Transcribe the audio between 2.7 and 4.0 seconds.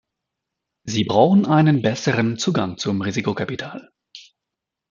zum Risikokapital.